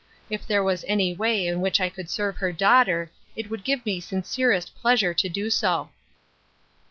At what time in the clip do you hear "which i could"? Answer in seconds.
1.61-2.09